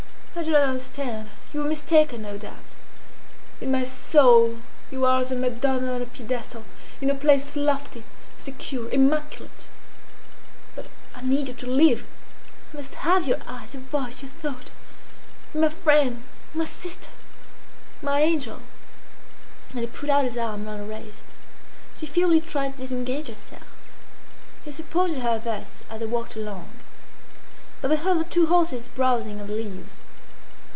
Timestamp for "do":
0.43-0.51